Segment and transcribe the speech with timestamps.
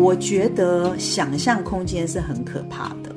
[0.00, 3.14] 我觉得想象空间是很可怕的，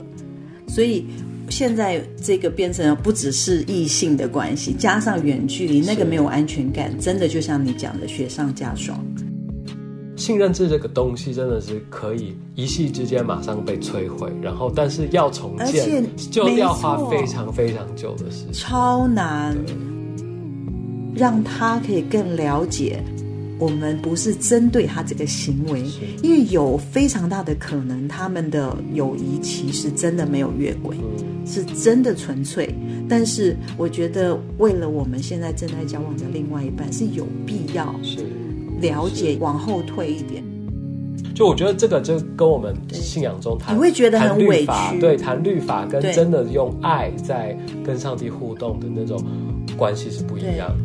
[0.67, 1.05] 所以
[1.49, 8.99] 现在这个变成不只是异性的关系，加上远距离，那个没有安全感，真的就像你讲的雪上加霜。
[10.15, 19.57] 信任制这个东西真的是可以一夕之间马上被摧毁，然后但是要重建就要花非常非常久的时间，超难。
[21.15, 22.99] 让他可以更了解，
[23.63, 25.81] 我们不是针对他这个行为，
[26.21, 30.97] 因为有非常大的可能，他们的友谊其实真的没有越轨，
[31.45, 32.75] 是真的纯粹。
[33.07, 38.25] 但是我觉得，为了我们现在正在交往的另外一半，是有必要是。
[38.81, 40.43] 了解，往后退一点。
[41.33, 49.23] 就我觉得这个就跟我们信仰中谈，你会觉得很委屈，对，谈律法跟真的用爱在跟上帝互动的那种
[49.77, 50.75] 关系是不一样。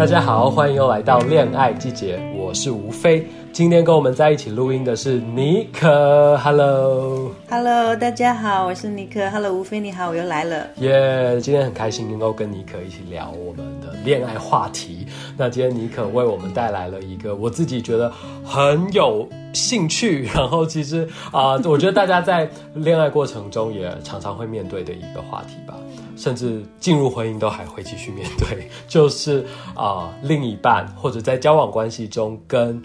[0.00, 3.22] 大家好，欢迎又来到恋爱季节，我是吴飞。
[3.52, 11.38] 今天跟我们在一起录音的是尼克，Hello，Hello，大家好，我是尼克，Hello，吴飞你好，我又来了，耶！
[11.42, 15.06] 今天很开心能够跟尼克一起聊我们的恋爱话题。
[15.36, 18.10] 那今天尼克为我们带来了一个我自己觉得
[18.42, 25.74] 很有兴趣，然后其实啊，我觉得大家在恋爱过程中也常常会面对的一个话题吧。
[26.20, 29.42] 甚至进入婚姻都还会继续面对，就是
[29.74, 32.80] 啊，另一半或者在交往关系中跟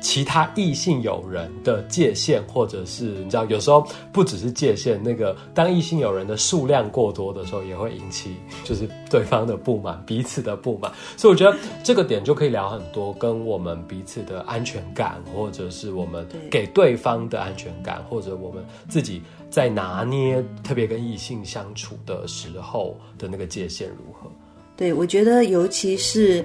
[0.00, 8.34] 其他异性友人的界限，或者是你知道，有时候不只是界限，那个当异性友人的数量过多的时候，也会引起
[8.64, 10.90] 就是对方的不满，彼此的不满。
[11.16, 19.22] 所以我觉得这个点就可以聊很多，跟我们彼此的安全感，或者是我们给对方的安全感，或者我们自己。
[19.50, 24.30] 在拿捏特别跟异性相处的时候的那个界限如何？
[24.76, 26.44] 对，我觉得尤其是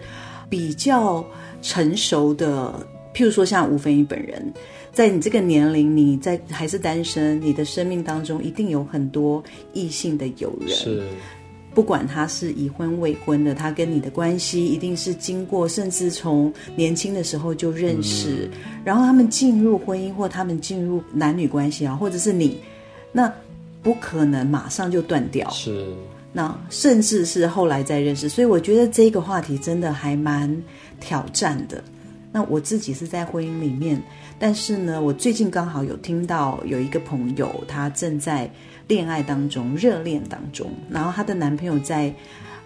[0.49, 1.23] 比较
[1.61, 2.73] 成熟的，
[3.15, 4.53] 譬如说像吴飞宇本人，
[4.91, 9.41] 在你这个年龄，你在还是单身，你的生命当中一定有很多
[9.73, 11.01] 异性的友人，是
[11.73, 18.49] 不管他是已婚未婚的，他跟你的关系一定是经过，甚至从年轻的时候就认识，
[18.83, 22.59] 然后他们进入婚姻或他们进入男女关系啊，或者是你。
[23.11, 23.33] 那
[23.81, 25.87] 不可能马上就断掉，是
[26.33, 30.53] 那甚至是后来再认识，所以我觉得这个话题真的还蛮
[30.99, 31.81] 挑战的。
[32.35, 33.97] 那我自己是在婚姻里面，
[34.37, 38.51] 但是呢，我最近刚好有听到有一个朋友，她正在
[38.89, 42.13] 恋爱当中，热恋当中，然后她的男朋友在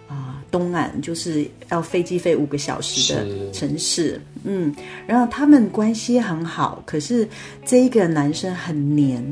[0.08, 4.76] 啊东岸，就是要飞机飞五个小时的城市，嗯，
[5.06, 7.30] 然后他们关系很好，可是
[7.64, 9.24] 这一个男生很黏。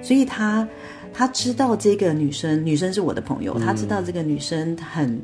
[0.00, 0.66] 所以他
[1.12, 5.20] 他知道这个女生，女生是我的朋友，他知道这个女生很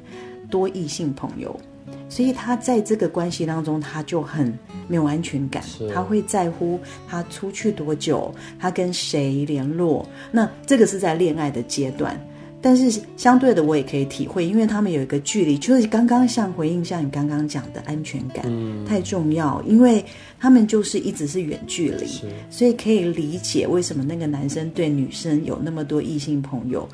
[0.51, 1.59] 多异性朋友，
[2.09, 5.63] 所以他在这个关系当中，他就很没有安全感，
[5.95, 12.19] 他会在乎他出去多久，他跟谁联络，那这个是在恋爱的阶段。
[12.61, 18.45] 但是相对的，我也可以体会，因为他们有一个距离，就是刚刚像回应像你刚刚讲的安全感
[18.85, 20.05] 太重要，因为
[20.41, 22.07] 他们就是一直是远距离，
[22.51, 26.89] 所以可以理解为什么那个男生对女生有那么多异性朋友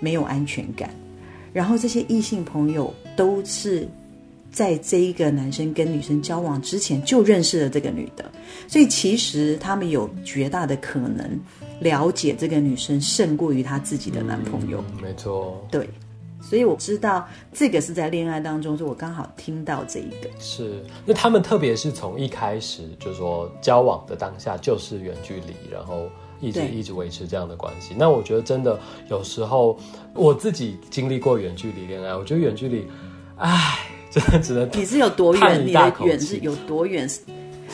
[0.00, 0.90] 没有安全感，
[1.52, 3.86] 然后这些异性朋友都是
[4.54, 8.24] 在这一个男生跟女生交往之前就认识了这个女的，
[8.66, 11.38] 所以其实他们有绝大的可能。
[11.80, 15.90] 了解这个女生胜过于她自己的男朋友，没错，对，
[16.40, 20.30] 所以我知道这个是在恋爱当中，是我刚好听到这一个。
[20.38, 26.08] 是，那他们特别是从一开始就说交往的当下就是远距离，然后
[26.40, 27.92] 一直一直维持这样的关系。
[27.98, 28.78] 那我觉得真的
[29.10, 29.76] 有时候
[30.14, 32.86] 我自己经历过远距离恋爱，我觉得远距离，
[33.36, 33.83] 唉，
[34.14, 35.66] 真的只能你是有多远？
[35.66, 37.08] 你的远是有多远？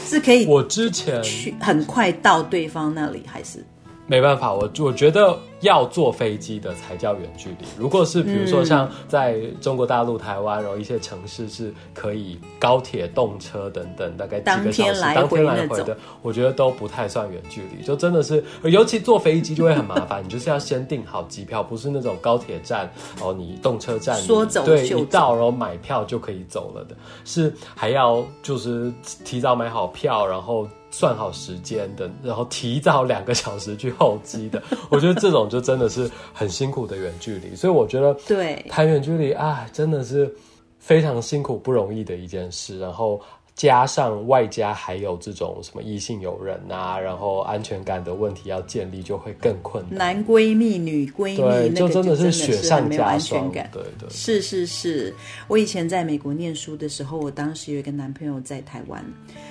[0.06, 3.62] 是可以我之前去很快到对方那里，还是？
[4.06, 5.38] 没办法，我我觉得。
[5.60, 7.66] 要坐飞机的才叫远距离。
[7.76, 17.84] 如果是比如说像在中国大陆、台湾，然后一些城市是可以高铁、动车等等，大概几个小时当天来回的，我觉得都不太算远距离。
[17.84, 22.90] 就真的是，尤其坐飞机就会很麻烦， 你就是要先订好机票，不是那种高铁站
[23.20, 28.90] 哦，你动车站说走对一到然后买票就可以走了的，是还要就是
[29.24, 34.62] 提早买好票，然后算好时间的，然后提早两个小时去候机的。
[34.88, 35.49] 我觉得这种。
[35.50, 40.32] 就真的是很辛苦的远距离，所以我觉得对谈远距离啊，真的是
[40.78, 42.78] 非常辛苦不容易的一件事。
[42.78, 43.20] 然后
[43.60, 49.98] 加上外加还有这种什么异性友人啊，然后安全感的问题要建立就会更困难。
[49.98, 53.70] 男闺蜜、女闺蜜，对，那个真的是雪上加霜全感。
[53.70, 55.14] 对对，是是是，
[55.46, 59.04] 我以前在美国念书的时候，我当时有一个男朋友在台湾，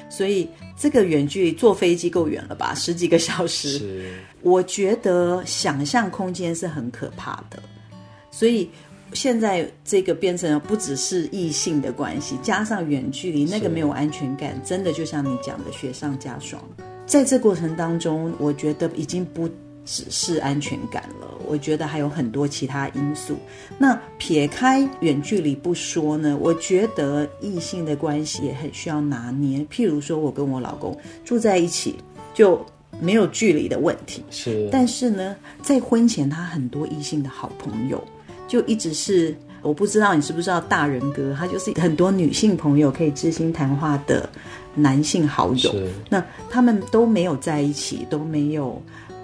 [0.10, 3.78] 所以这个远距离坐飞机够远了吧， 十几个小时。
[3.78, 7.62] 是我觉得想象空间是很可怕的，
[8.32, 8.68] 所以
[9.14, 16.62] 现在这个变成不只是异性的关系，加上远距离，那个没有安全感，真的就像你讲的雪上加霜。
[17.06, 19.50] 在这过程当中，我觉得已经不
[19.84, 23.36] 只是安全感了，我觉得还有很多其他因素。
[23.80, 29.66] 那撇开远距离不说呢，我觉得异性的关系也很需要拿捏。
[29.72, 30.96] 譬如说，我跟我老公
[31.26, 31.96] 住在一起，
[32.36, 32.64] 就
[33.02, 34.24] 没有距离的问题。
[34.30, 38.04] 是，但是呢，在婚前他很多异性的好朋友，
[38.50, 44.28] 就一直是我不知道你知不知道大人哥，他就是很多女性朋友可以知心谈话的
[44.74, 45.74] 男性好友。
[46.10, 48.82] 那他们都没有在一起，都没有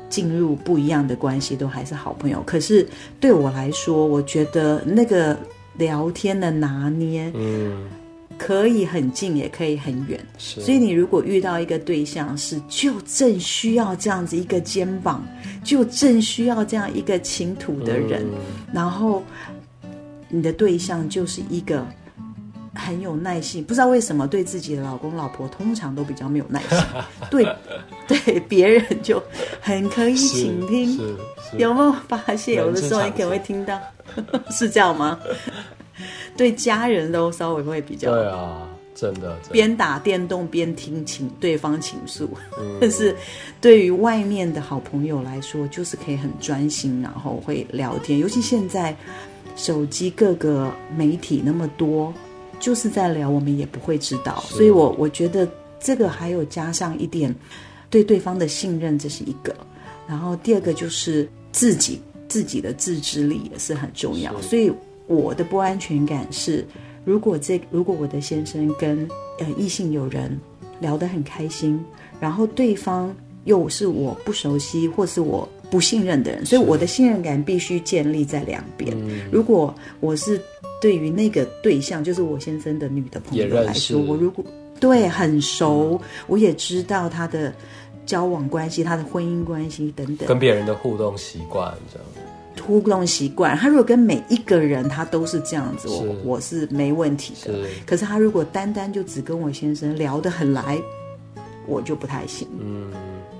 [0.09, 2.43] 进入不一样的关系，都还是好朋友。
[2.45, 2.87] 可是
[3.19, 5.37] 对我来说，我觉得那个
[5.77, 7.89] 聊天的拿捏，嗯，
[8.37, 10.19] 可以很近，也可以很远。
[10.37, 15.25] 所以你如果遇到一个对象是就正需要这样子一个肩膀，
[15.63, 18.31] 就正需要这样一个倾吐的人，嗯
[18.73, 19.23] 然后
[20.29, 21.85] 你的对象就是一个
[22.73, 26.79] 很有耐心，不知道为什么对自己的老公老婆通常都比较没有耐心，
[27.31, 27.47] 对
[28.07, 29.21] 对别人就
[29.61, 31.17] 很可以是倾听。
[31.57, 33.79] 有没有发现，有的时候你可能会听到，
[34.51, 35.17] 是这样吗？
[36.35, 42.29] 对家人都稍微会比较对啊，真的，真的边打电动边听情对方倾诉，
[42.59, 43.15] 嗯但 是
[43.59, 48.19] 对于外面的好朋友来说，就是可以很专心，然后会聊天。
[48.19, 48.95] 尤其现在
[49.55, 52.13] 手机各个媒体那么多，
[52.59, 54.43] 就是在聊，我们也不会知道。
[54.47, 55.47] 所以我我觉得
[55.79, 57.33] 这个还有加上一点
[57.89, 59.55] 对对方的信任，这是一个。
[60.07, 64.39] 然后第二个就是自己自己的自制力也是很重要。
[64.41, 64.71] 所以
[65.07, 66.65] 我的不安全感是，
[67.03, 69.07] 如果这如果我的先生跟
[69.39, 70.39] 呃异性友人
[70.79, 71.83] 聊得很开心，
[72.19, 78.95] 然后对方又是我不熟悉或是我不信任的人，所以我的信任感必须建立在两边。
[79.07, 79.21] 嗯。
[79.31, 80.39] 如果我是
[80.81, 84.43] 对于那个对象，就是我先生的女的朋友来说，我如果
[84.79, 87.53] 对很熟，我也知道他的
[88.05, 90.27] 交往关系、他的婚姻关系等等。
[90.27, 92.07] 跟别人的互动习惯这样。
[92.63, 93.57] 互动习惯。
[93.57, 97.53] 他如果跟每一个人他都是这样子，我我是没问题的。
[97.53, 100.79] 是，可是他如果单单就只跟我先生聊得很来，
[101.67, 102.47] 我就不太行。
[102.59, 102.91] 嗯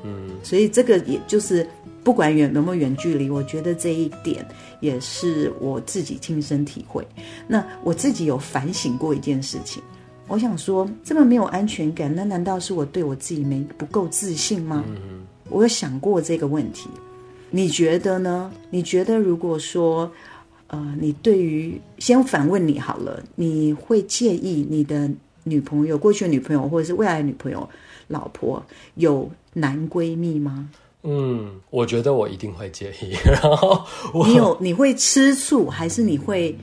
[0.04, 1.68] 嗯，所以这个也就是
[2.04, 4.46] 不管远有没有远距离，我觉得这一点
[4.80, 7.06] 也是我自己亲身体会。
[7.48, 9.82] 那我自己有反省过一件事情，
[10.28, 14.84] 我想说这么没有安全感，那难道是我对我自己没不够自信吗？
[15.50, 16.90] 我有想过这个问题，
[17.56, 18.52] 你觉得呢？
[18.70, 20.12] 你觉得如果说，
[20.68, 25.10] 呃，你对于先反问你好了，你会介意你的
[25.46, 27.70] 女朋友、过去的女朋友或者是未来的女朋友、
[28.10, 28.62] 老婆
[28.96, 30.70] 有男闺蜜吗？
[31.04, 33.16] 嗯，我觉得我一定会介意。
[33.24, 33.82] 然后
[34.14, 36.54] 我你有你会吃醋，还是你会？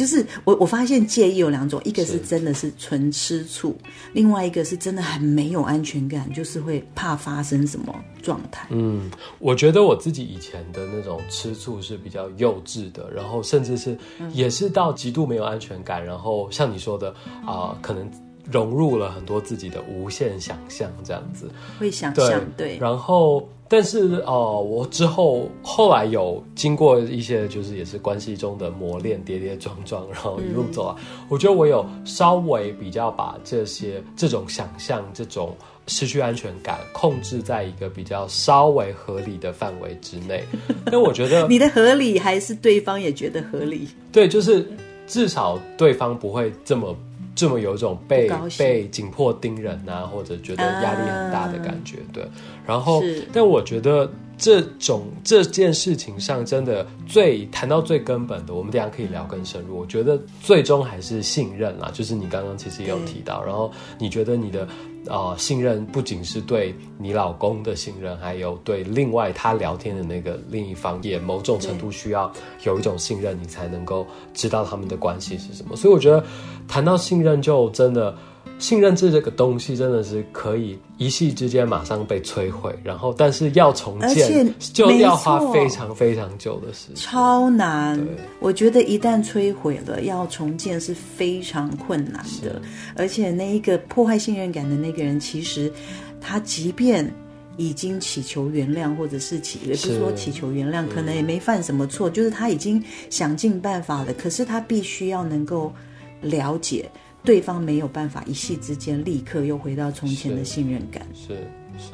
[0.00, 3.76] 就是我我发现介意有两种，一个是是真的是纯吃醋，
[4.14, 8.66] 另外一个是真的很没有安全感，就是会怕发生什么状态。
[8.70, 13.94] 嗯，我觉得我自己以前的那种吃醋是比较幼稚的，然后甚至是
[14.32, 17.14] 也是到极度没有安全感，然后像你说的
[17.46, 18.10] 啊、可能
[18.50, 21.50] 融入了很多自己的无限想象这样子。
[21.78, 40.44] 会想象对，然后但是哦、呃我之后后来有经过一些就是也是关系中的磨练，跌跌撞撞，然后一路走来，我觉得我有稍微比较把这些这种想象、这种失去安全感控制在一个比较稍微合理的范围之内。
[40.90, 43.88] 因为我觉得你的合理还是对方也觉得合理？
[44.10, 44.66] 对，就是
[45.06, 46.96] 至少对方不会这么
[47.34, 51.98] 这么有一种被被紧迫盯人啊，或者觉得压力很大的感觉。
[52.12, 52.26] 对，
[52.66, 59.78] 然后但我觉得这种这件事情上，真的最谈到最根本的，我们等一下可以聊更深入。
[59.78, 64.66] 我觉得最终还是信任啦，就是你刚刚其实也有提到，然后你觉得你的。
[65.06, 72.30] 呃，信任不仅是对你老公的信任，还有对另外他聊天的那个另一方，也某种程度需要
[72.64, 75.74] 有一种信任，你才能够知道他们的关系是什么。
[75.74, 76.22] 所以我觉得
[76.68, 78.14] 谈到信任，就真的
[78.60, 86.96] 信任制这个东西真的是可以一夕之间马上被摧毁，然后但是要重建就要花非常非常久的时间。
[86.96, 87.98] 超难。
[88.38, 92.60] 我觉得一旦摧毁了，要重建是非常困难的。
[92.94, 95.72] 而且那一个破坏信任感的那个人，其实
[96.20, 97.10] 他即便
[97.56, 104.12] 已经祈求原谅，或者是祈，也不是说祈求原谅，可能也没犯什么错，就是他已经想尽办法了。
[104.14, 105.72] 可是他必须要能够
[106.20, 106.90] 了解
[107.24, 111.06] 对方没有办法一夕之间立刻又回到从前的信任感。
[111.14, 111.34] 是
[111.78, 111.92] 是，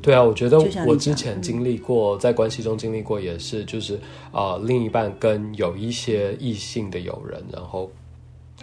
[0.00, 3.98] 对啊，我觉得我之前经历过，在关系中经历过，也是就是
[4.32, 7.90] 呃，另一半跟有一些异性的友人，然后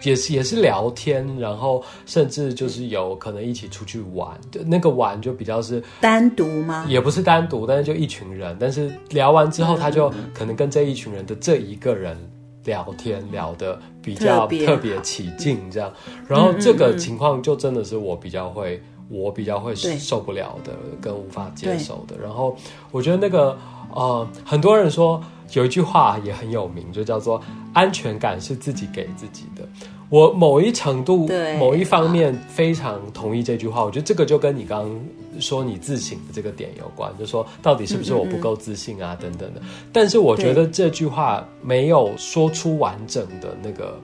[0.02, 6.86] 也是也是聊天，然后甚至就是有可能一起出去玩，就那个玩就比较是单独吗？
[6.88, 12.16] 也不是单独，但是就一群人，但是聊完之后，他嗯就可能跟这一群人的这一个人
[12.64, 15.92] 聊天聊的比较特别起劲，这样，
[16.28, 22.16] 然后这个情况就真的是我比较会，我比较会受不了的，跟无法接受的。
[22.18, 22.56] 然后
[22.90, 23.56] 我觉得那个
[23.94, 27.40] 呃，很多人说有一句话也很有名，就叫做
[27.72, 29.66] 安全感是自己给自己的。
[30.10, 33.84] 我某一程度、某一方面非常同意这句话。
[33.84, 39.62] 我觉得这个就跟你刚刚说你自省的这个点有关，就说到底是不是我不够自信啊，等等的。
[39.92, 43.98] 但是我觉得这句话没有说出完整的那个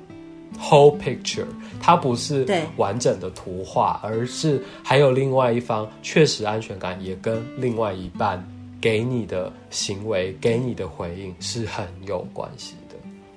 [0.60, 1.44] whole picture，
[1.80, 2.46] 它不是
[2.76, 8.42] 完整的图画，而是还有另外一方确实安全感也跟另外一半
[8.80, 12.85] 给你的行为、给你的回应是很有关系的。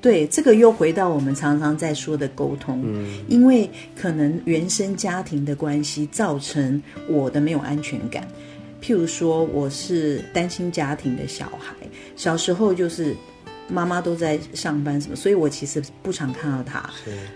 [0.01, 8.27] 对，这个又回到我们常常在说的沟通，嗯因为可能原生家庭的关系造成我的没有安全感。
[8.81, 11.75] 譬如说，我是单亲家庭的小孩，
[12.15, 13.13] 小时候就是
[13.67, 16.89] 妈妈都在上班什么，所以我其实不常看到他。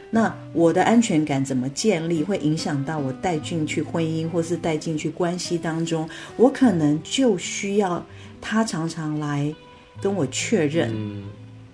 [0.09, 8.03] 那我的安全感怎么建立，会影响到我带进去婚姻或是带进去关系当中，我可能就需要
[8.39, 9.53] 他常常来
[10.01, 11.25] 跟我确认，嗯，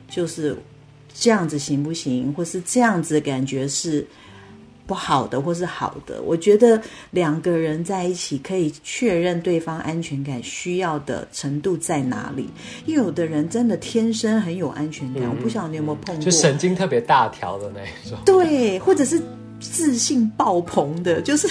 [0.10, 0.58] 就是
[1.20, 4.06] 这样子行不行，或是这样子感觉是
[4.88, 6.22] 不好的，或是好的。
[6.24, 12.50] 我觉得两个人在一起可以确认对方安全感需要的程度在哪里。
[12.86, 18.18] 因为有的人真的天生很有安全感，我不晓得你有没有碰过，就神经特别大条的那一种。
[18.26, 19.22] 对，或者是
[19.60, 21.48] 自信爆棚的，就是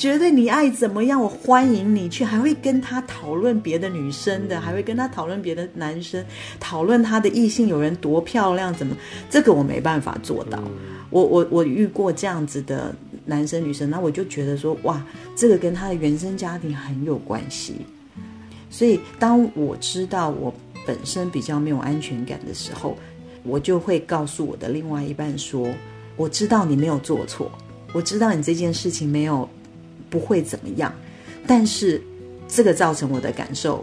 [0.00, 6.24] 觉得你爱怎么样，我欢迎你去，还会跟他讨论别的女生的，还会跟他讨论别的男生，
[6.58, 8.96] 讨论他的异性有人多漂亮，怎么
[9.28, 10.58] 这个我没办法做到。
[11.10, 12.94] 我我我遇过这样子的
[13.26, 15.04] 男生女生，那我就觉得说，哇，
[15.36, 17.74] 这个跟他的原生家庭很有关系。
[18.70, 20.50] 所以当我知道我
[20.86, 22.96] 本身比较没有安全感的时候，
[23.42, 25.68] 我就会告诉我的另外一半说
[26.16, 27.52] ：“我知道你没有做错，
[27.92, 29.46] 我知道你这件事情没有
[30.10, 30.92] 不会怎么样，
[31.46, 32.02] 但是
[32.46, 33.82] 这个造成我的感受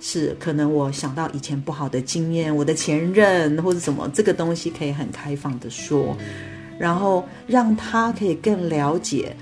[0.00, 6.16] 是，可能我想到以前不好的经验，我的前任或者什么，这个东西可以很开放的说，
[6.78, 9.34] 然后让他可以更了解。”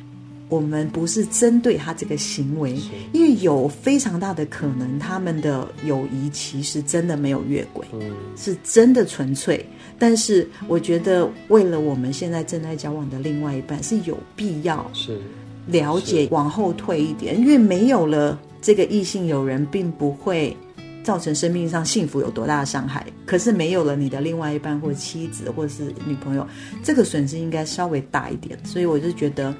[0.49, 2.77] 我们不是针对他这个行为，
[3.15, 9.65] 因为有非常大的可能，他们的友谊其实真的没有越轨，嗯，是真的纯粹。
[9.99, 15.19] 但是我觉得，为了我们现在正在交往的另外一半，是有必要是
[15.67, 20.57] 了解往后退一点，因为没有了这个异性友人，并不会
[21.05, 23.07] 造成生命上幸福有多大的伤害。
[23.25, 26.47] 可是没有了你的另外一半或妻子或是女朋友，
[26.83, 28.59] 这个损失应该稍微大一点。
[28.65, 29.55] 所以我就觉得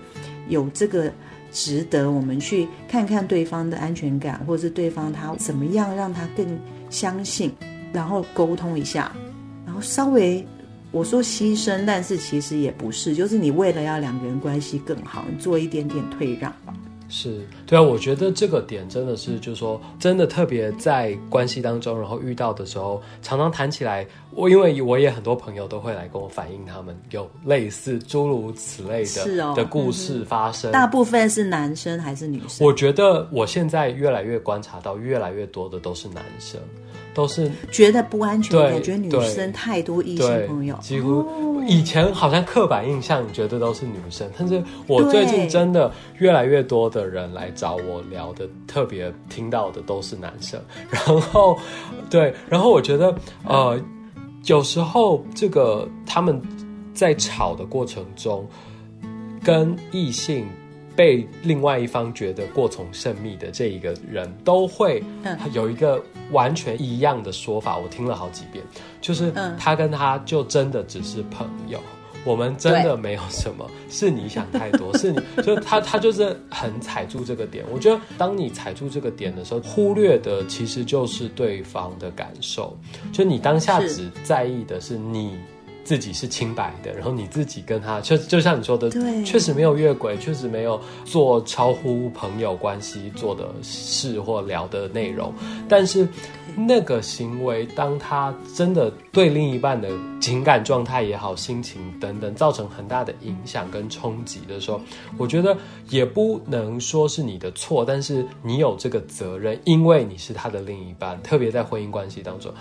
[0.49, 1.13] 有这个
[1.53, 6.47] 值得我们去看看对方的安全感，或者是对方他怎么样让他更
[6.91, 7.53] 相信，
[7.93, 9.13] 然后沟通一下，
[9.65, 10.45] 然后稍微。
[10.93, 16.75] 我说牺牲，但是其实也不是，就是你为了要两个人关系更好，你做一点点退让吧。
[17.09, 30.73] 是，对啊，我觉得这个点真的是，就是说，真的特别在关系当中，然后遇到的时候，常常谈起来，我因为我也很多朋友都会来跟我反映，他们有类似诸如此类的是哦的故事发生。
[30.73, 32.67] 大部分是男生还是女生？
[32.67, 36.59] 我觉得我现在越来越观察到，越来越多的都是男生，
[37.15, 45.89] 都是觉得不安全对感，觉得女生太多异性朋友，几乎、哦以前好像刻板印象觉得都是女生，但是我最近真的
[46.19, 50.61] 越来越多的人来找我聊的，特别听到的都是男生。
[50.91, 51.57] 然后，
[52.11, 53.15] 对，然后我觉得
[53.47, 53.81] 呃，
[54.47, 56.43] 有时候这个他们
[56.93, 58.45] 在吵的过程中，
[59.45, 60.45] 跟异性。
[60.95, 68.65] 被另外一方觉得过从甚密的这一个人，都会嗯有一个完全一样的说法，我听了好几遍，
[69.01, 71.81] 就是嗯他跟他就真的只是朋友。
[72.25, 77.65] 我们真的没有什么，是你想太多， 是你就他他就是很踩住这个点。
[77.73, 82.79] 我觉得当你踩住这个点的时候，忽略的其实就是对方的感受，
[83.13, 85.37] 就你当下只在意的是你。
[85.85, 95.33] 自己是清白的，然后你自己跟他，就就像你说的，对，确实没有越轨，确实没有做超乎朋友关系做的事或聊的内容，
[95.69, 96.07] 但是
[96.57, 99.89] 那个行为，当他真的对另一半的
[100.21, 104.81] 情感状态也好、心情等等造成很大的影响跟冲击的时候，
[105.17, 105.57] 我觉得
[105.89, 112.53] 也不能说是你的错，但是你有这个责任，因为你是他的另一半，特别在婚姻关系当中。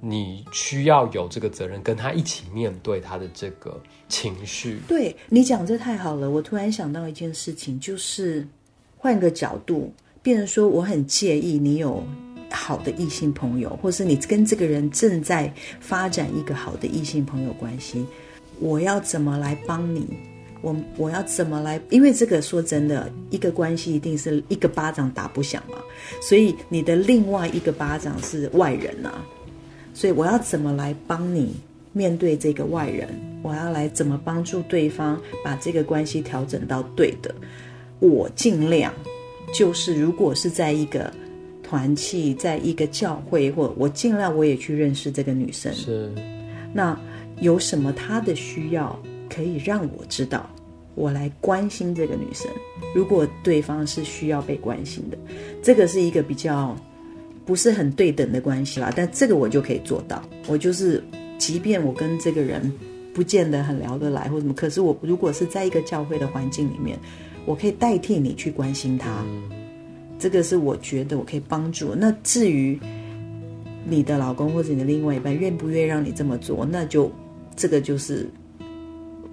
[0.00, 3.78] 你需要有这个责任，跟他一起面对他的这个
[4.08, 4.78] 情绪。
[4.88, 8.46] 对你讲这太好了，我突然想到一件事情，就是
[8.96, 9.92] 换个角度，
[10.22, 12.02] 变成说我很介意你有
[12.50, 18.04] 好的异性朋友，或是你跟这个人正在发展一个好的异性朋友关系，
[18.58, 20.06] 我要怎么来帮你？
[20.62, 21.80] 我我要怎么来？
[21.88, 25.78] 因为这个说真的，一个关系一定是一个巴掌打不响嘛，
[26.20, 29.24] 所以你的另外一个巴掌是外人呐。
[29.92, 31.54] 所以我要怎么来帮你
[31.92, 33.08] 面对这个外人？
[33.42, 37.34] 我要来怎么帮助对方把这个关系调整到对的？
[37.98, 38.92] 我尽量
[39.52, 41.12] 就是，如果是在一个
[41.62, 45.72] 团契，在一个教会，或我尽量我也去认识这个女生。
[45.74, 46.12] 是，
[46.72, 46.98] 那
[47.40, 50.48] 有什么她的需要可以让我知道，
[50.94, 52.50] 我来关心这个女生。
[52.94, 55.18] 如果对方是需要被关心的，
[55.62, 56.76] 这个是一个比较。
[57.50, 60.22] 不是很对等的关系啦，但这个我就可以做到。
[60.46, 61.02] 我就是，
[61.36, 62.72] 即便我跟这个人
[63.12, 66.96] 不见得很聊得来或什么，可是我如果是在一个教会的环境里面，
[67.44, 69.26] 我可以代替你去关心他。
[70.16, 71.92] 这个是我觉得我可以帮助。
[71.92, 72.78] 那至于
[73.84, 77.10] 你的老公或者你的另外一半愿不愿意让你这么做，那就
[77.56, 78.30] 这个就是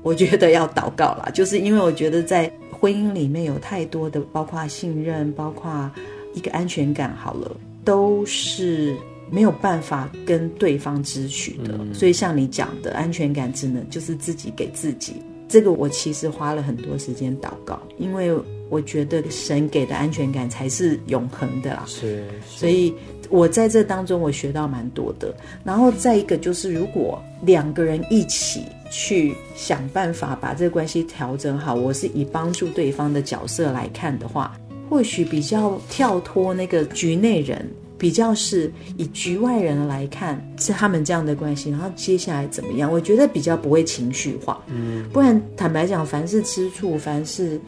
[0.01, 1.29] 我觉得要祷告啦。
[1.35, 5.91] 就是因为我觉得在婚姻里面有太多的，包括信任，包括
[6.33, 7.15] 一个安全感。
[7.15, 7.55] 好了。
[7.87, 8.93] 都是
[9.31, 15.13] 没有办法跟对方支取的，所以像你讲的安全感，只能就是自己给自己。
[15.47, 18.37] 这个我其实花了很多时间祷告，因为
[18.69, 21.85] 我觉得神给的安全感才是永恒的啦。
[21.87, 22.93] 是，所以
[23.29, 25.33] 我在这当中我学到蛮多的。
[25.63, 34.59] 然后再一个就是，如果两个人一起去想办法把这个关系调整好，我是以帮助对方的角色来看的话。
[34.89, 42.91] 或许比较跳脱那个局内人，比较是以局外人来看是他们这样的关系，然后接下来怎么样？
[42.91, 47.59] 我觉得比较不会情绪化，嗯，不然坦白讲，凡是吃醋，凡是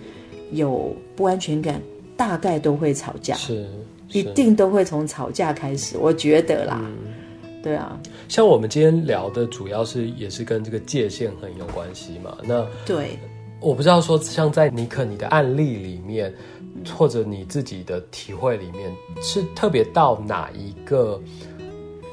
[0.51, 1.81] 有不安全感，
[2.15, 3.67] 大概都会吵架，是，
[4.11, 6.79] 一定都会从吵架开始，我觉得啦，
[7.63, 13.19] 对啊，像我们今天聊的主要是也是跟这个界限很有关系嘛，那对，
[13.59, 16.33] 我不知道说像在尼克你的案例里面。
[16.95, 21.19] 或者你自己的体会里面是特别到哪一个，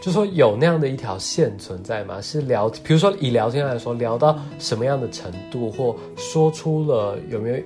[0.00, 2.20] 就说有那样的一条线存在吗？
[2.20, 7.56] 是聊，比如说以聊天来说，聊到什么样的程度，或说出了有没有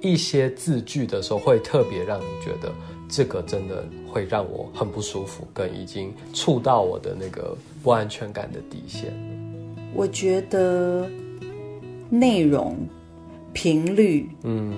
[0.00, 2.72] 一些字句的时候，会特别让你觉得
[3.08, 9.12] 这个真的会让我很不舒服，跟已经触到我的那个不安全感的底线。
[9.94, 11.08] 我觉得
[12.10, 12.76] 内容、
[13.52, 14.72] 频率、嗯，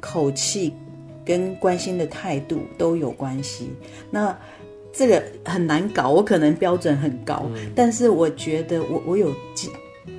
[0.00, 0.72] 口气。
[1.28, 3.68] 跟关心的态度都有关系。
[4.10, 4.34] 那
[4.90, 7.44] 这个很难搞，我可能标准很高，
[7.76, 9.68] 但是我觉得我我有这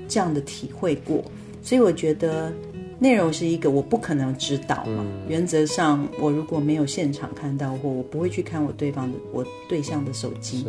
[0.07, 1.23] 这样的体会过，
[1.63, 2.53] 所以我觉得
[2.99, 5.03] 内容是一个我不可能知道嘛。
[5.27, 10.65] 原则上，我如果没有现场看到或我不会去看我对方的我对象的手机，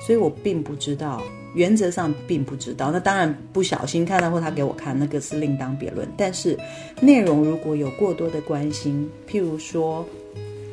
[0.00, 1.22] 所以我并不知道。
[1.52, 6.06] 原则上并不知道，那当然不小心看到或他给我看，那个是另当别论。
[6.16, 6.56] 但是
[7.00, 10.06] 内容如果有过多的关心，譬如说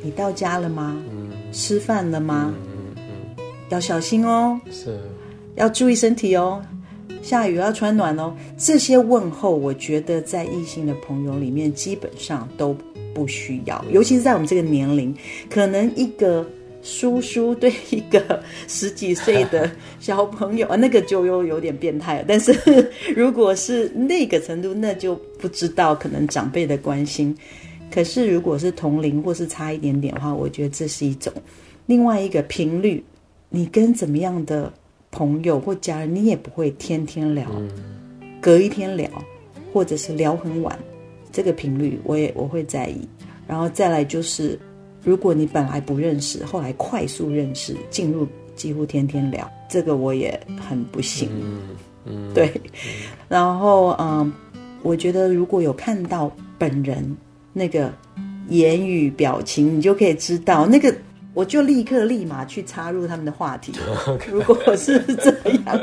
[0.04, 0.96] 你到家了吗？
[1.10, 2.54] 嗯，吃饭了吗？
[2.56, 5.00] 嗯嗯，要小心哦，是，
[5.56, 6.64] 要注意身体哦，
[7.24, 8.32] 下雨要穿暖哦。
[8.56, 12.78] 这些问候，我觉得在异性的朋友里面基本上都
[13.16, 15.12] 不需要，尤其是在我们这个年龄，
[15.50, 16.48] 可能一个。
[16.90, 19.70] 叔叔对一个十几岁的
[20.00, 22.26] 小朋友 啊，那个就又有点变态了。
[22.26, 22.56] 但是
[23.14, 27.36] 如果是那个程度，那就不知道可能长辈的关心。
[27.92, 31.32] 可是如果是同龄或是差一点点的话，我觉得这是一种
[31.88, 33.04] 另外一个频率。
[33.50, 34.72] 你跟怎么样的
[35.12, 37.46] 朋友或家人，你也不会天天聊，
[38.40, 39.10] 隔一天聊，
[39.74, 40.80] 或者是聊很晚，
[41.34, 43.06] 这个频率我也我会在意。
[43.46, 44.58] 然后再来就是。
[45.04, 51.30] 如果你本来不认识，后来快速认识，进入几乎天天聊，这个我也很不幸。
[51.34, 51.62] 嗯
[52.06, 52.52] 嗯，对。
[53.28, 54.32] 然后嗯，
[54.82, 57.16] 我觉得如果有看到本人
[57.54, 57.92] 那个
[58.50, 60.94] 言语表情，你就可以知道那个。
[61.34, 63.72] 我就立刻立马去插入他们的话题。
[64.32, 65.30] 如果是这
[65.68, 65.80] 样，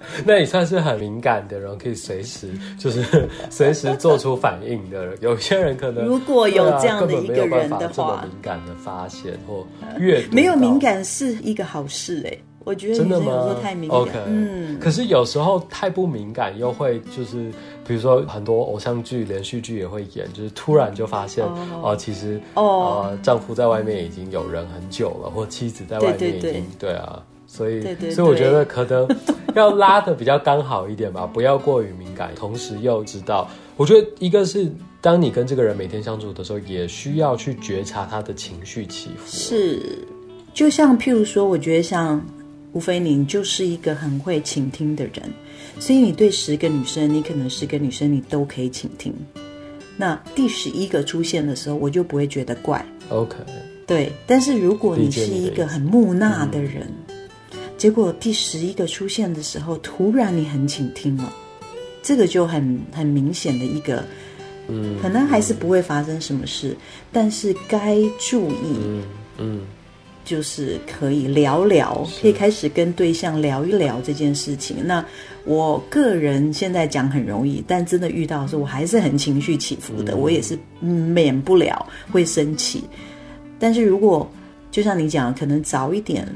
[0.24, 5.18] 那也算是很敏感的人，可以随时就是随时做出反应的人。
[5.20, 9.66] 有些人可能如果有这样的一个人的话，敏感的发现或
[9.98, 12.36] 阅没有敏感是一个好事哎。
[12.62, 13.32] 我觉得真的吗？
[13.32, 14.78] 有时候太敏感，嗯。
[14.78, 17.50] 可是有时候太不敏感，又会就是，
[17.86, 21.42] 比如说很多偶像剧、连续剧也会演，就是突然就发现
[21.82, 27.82] 哦，其实哦，丈夫在外面已经有人很久了，或妻子在外面已经对啊，所以
[28.12, 29.08] 所以我觉得可能
[29.56, 39.26] 要拉的比较刚好一点吧，不要过于敏感，同时又知道，我觉得一个是当你跟这个人每天相处的时候，也需要去觉察他的情绪起伏。
[39.26, 39.98] 是，
[40.54, 42.24] 就像譬如说，我觉得像。
[42.72, 45.14] 吴非宁就是一个很会倾听的人，
[45.80, 49.12] 所以你对十个女生，你可能十个女生你都可以倾听。
[49.96, 52.86] 那第十一个出现的时候，我就不会觉得怪。
[53.08, 53.34] OK，
[53.88, 54.12] 对。
[54.24, 56.86] 但是如果你是一个很木讷的人，
[57.80, 61.32] 结果第十一个出现的时候，突然你很倾听了，
[62.02, 64.04] 这个就很很明显的一个，
[64.68, 66.76] 嗯，可能还是不会发生什么事，
[67.10, 69.02] 但是该注意，嗯
[69.38, 69.60] 嗯。
[70.22, 74.76] 就是可以聊聊，可以开始跟对象聊一聊这件事情。
[74.84, 75.04] 那
[75.44, 82.84] 我个人现在讲很容易，但真的遇到的时候，我还是很情绪起伏的，我也是免不了会生气。
[83.58, 84.30] 但是如果
[84.70, 86.28] 就像你讲，可能早一点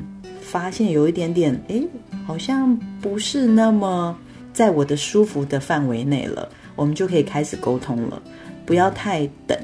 [0.54, 1.82] 发现有一点点，哎，
[2.24, 4.16] 好像不是那么
[4.52, 8.22] 在我的舒服的范围内了，我们就可以开始沟通了，
[8.64, 9.58] 不要太等。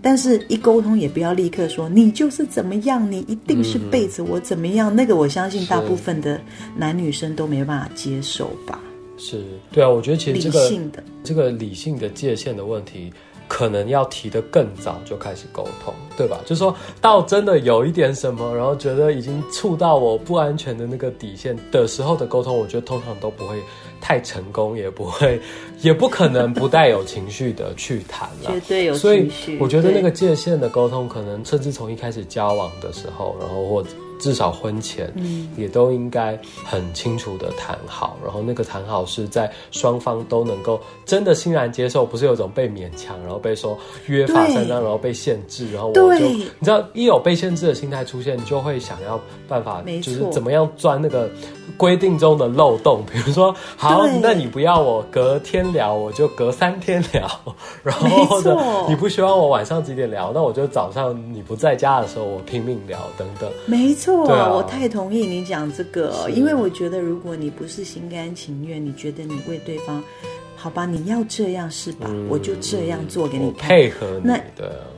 [0.00, 4.94] 但是，一沟通也不要立刻说你就是怎么样，你一定是背着我怎么样。
[4.94, 6.40] 那个，我相信大部分的
[6.76, 8.78] 男女生都没办法接受吧。
[9.18, 13.12] 是对啊，我觉得其实这个性的这个理性的界限的问题。
[13.48, 16.38] 可能要提的更早就开始沟通，对吧？
[16.44, 23.60] 就是说到真的有一点什么，然后觉得已经触到我不安全的那个底线的时候的沟通，我觉得通常都不会
[24.00, 25.40] 太成功，也不会，
[25.82, 28.50] 也不可能不带有情绪的去谈了。
[28.50, 29.30] 绝对有所以
[29.60, 33.88] 我觉得那个界限的沟通，可能甚至从一开始交往的时候，然后或者。
[34.18, 43.76] 至少婚前，嗯，也都应该很清楚的谈好，然后那个谈好是在双方都能够真的欣然接受，不是有种被勉强，然后被说
[44.06, 51.28] 约法三章，然后被限制，然后我就你知道，一有被限制的心态出现，就会想要办法，就是怎么样钻那个
[51.76, 57.28] 规定中的漏洞，比如说，好，那你不要我隔天聊，我就隔三天聊，
[57.82, 58.56] 然后或者
[58.88, 64.05] 你不希望我晚上几点聊，那我就早上你不在家的时候我拼命聊，等等，没错。
[64.06, 70.00] 错，我太同意你讲这个，因为我觉得如果你不是心甘情愿，你觉得你为对方，
[70.54, 72.08] 好吧，你要这样是吧？
[72.28, 74.40] 我就这样做给你配合你，那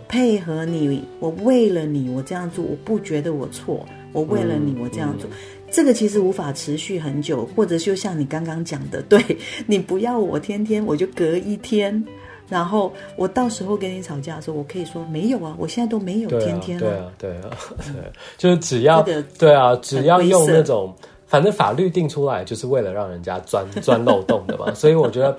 [0.06, 5.26] 配合你，我为了你，我这样做，我不觉得我错，我为了你，我这样做，
[5.70, 9.18] 这个其实无法持续很久，或者就像你刚刚讲的，对
[9.66, 12.04] 你不要我天天，我就隔一天。
[12.48, 19.02] 然后我到时候跟你吵架的时候，我可以说没有啊，我现在都没有天天对啊，对啊， 对，就是只要
[19.38, 20.94] 对啊，只要用那种，
[21.26, 24.72] 反正法律定出来就是为了让人家钻 钻漏洞的嘛。
[24.74, 25.37] 所以我觉得，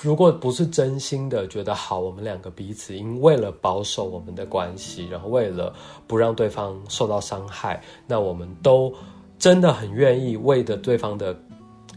[0.00, 5.72] 如果不是真心的觉得好，我们两个彼此因为了保守我们的关系，然后为了
[6.06, 8.92] 不让对方受到伤害，那我们都
[9.38, 11.36] 真的很愿意为着对方的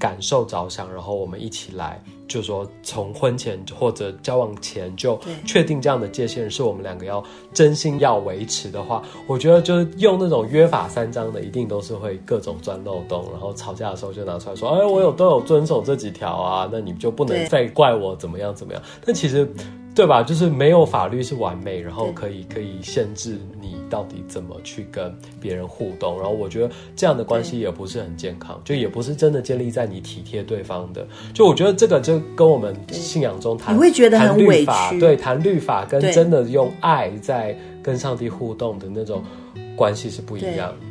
[0.01, 2.03] 感受着想，然后我们一起来。
[2.27, 18.81] 就说从婚前或者交往前就确定这样的界限是我们两个要真心要维持的话，我觉得就是用那种约法三章的，一定都是会各种钻漏洞，然后吵架的时候就拿出来说，哎，我有都有遵守这几条啊，那你就不能再怪我怎么样怎么样。
[19.05, 19.53] 但其实。
[19.93, 20.23] 对吧？
[20.23, 26.15] 就是没有法律是完美，然后可以可以限制你到底怎么去跟别人互动。
[26.15, 31.05] 然后我觉得这样的关系也不是很健康，就也不是真的建立在你体贴对方的。
[31.33, 39.23] 就我觉得这个就跟我们信仰中谈，你会觉得很律法，对，谈律法跟真的用爱在跟上帝互动的那种
[39.75, 40.73] 关系是不一样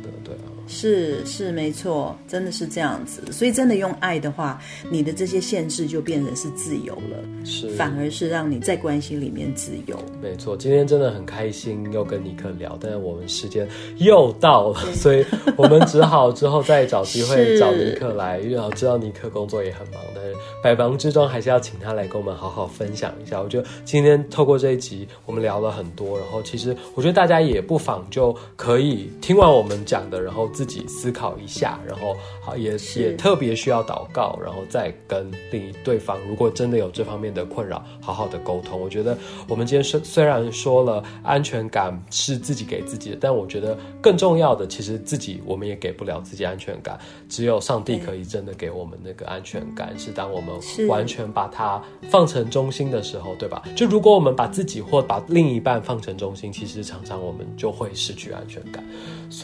[0.71, 3.21] 是是没错，真的是这样子。
[3.31, 9.99] 所以真的用爱的话，你的这些限制就变成是自由了，是反而是让你在关系里面自由。
[10.21, 15.25] 没错，今天真的很开心，又跟尼克聊，但是我们时间又到了，所以
[15.57, 23.41] 我们只好之后再找机会 找尼克来，因为我知道尼克工作也很忙，但是百忙之中还是要请他来跟我们好好分享一下。
[23.41, 38.79] 我觉得今天透过这一集，我们聊了很多，然后其实我觉得大家也不妨就可以听完我们讲的，然后自自己思考一下，然后好也也特别需要祷告，然后再跟另一对方，如果真的有这方面的困扰，好好的沟通。
[38.79, 50.53] 我觉得我们今天虽虽然说了安全感是自己给自己的，但我觉得更重要的，其实自己我们也给不了自己安全感，只有上帝可以真的给我们那个安全感，是当我们
[50.87, 53.63] 完全把它放成中心的时候，对吧？
[53.75, 58.83] 就如果我们把自己或把另一半放成中心，其实常常我们就会失去安全感。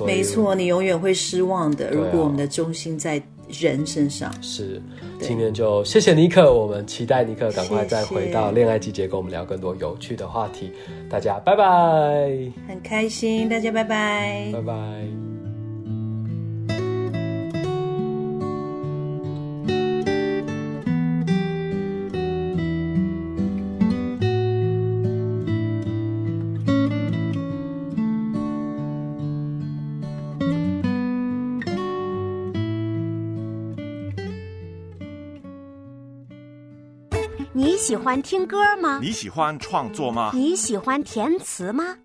[0.06, 1.89] 没错，你永远会失望的。
[1.91, 4.82] 如果我们的中心在人身上，是。
[5.20, 10.72] 今天就谢谢尼克，我们期待尼克赶快再回到恋爱季节，跟我们聊更多有趣的话题。
[11.10, 11.65] 大家拜拜，
[12.67, 15.37] 很开心，大家拜拜，拜拜。
[37.88, 39.00] 喜欢听歌吗？
[39.02, 40.32] 你喜欢创作吗？
[40.34, 41.95] 你喜欢填词吗？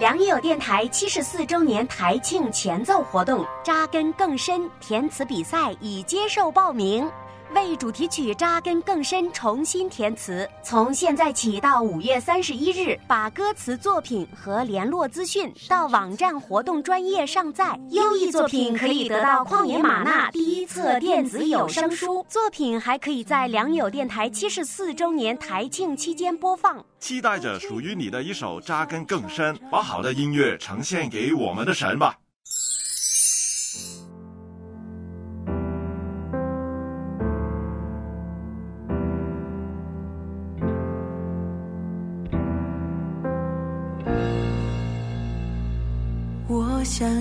[0.00, 7.08] 良友电台七十四周年台庆前奏活动，扎根更深填词比赛已接受报名。
[7.54, 10.48] 为主题曲扎根更深，重新填词。
[10.62, 17.78] 从现在起到五月三十一日，把歌词作品和联络资讯到网站活动专业上载。
[17.90, 26.84] 优异作品可以得到旷野玛纳第一册电子有声书，作品还可以在良友电台七十四周年台庆期间播放。
[26.98, 32.14] 期待着属于你的一首扎根更深，把好的音乐呈现给我们的神吧。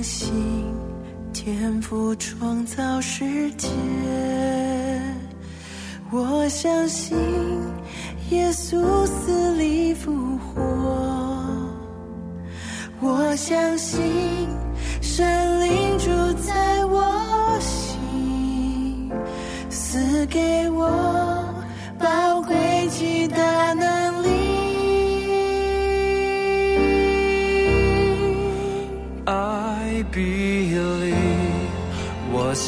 [0.07, 0.31] 心
[1.33, 3.67] 天赋创造世界，
[6.09, 7.17] 我相信
[8.29, 10.63] 耶稣死里复活，
[13.01, 14.47] 我相信
[15.01, 15.25] 神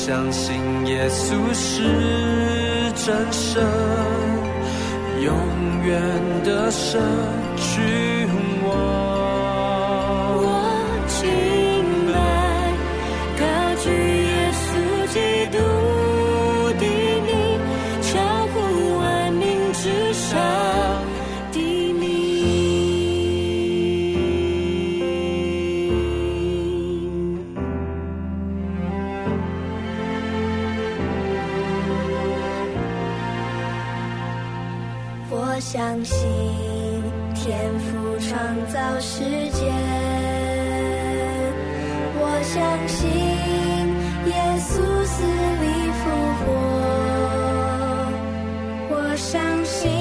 [0.09, 1.83] 相信耶稣是
[2.95, 3.63] 真神，
[5.21, 5.31] 永
[5.85, 6.01] 远
[6.43, 6.99] 的神，
[35.59, 36.25] 我相信
[37.35, 38.31] 天赋创
[38.71, 39.19] 造世
[39.51, 39.69] 界
[42.15, 43.09] 我相信
[44.25, 44.71] 耶稣
[45.03, 45.19] 死
[45.59, 45.63] 里
[45.99, 45.99] 复
[46.39, 46.47] 活
[48.89, 49.98] 我相信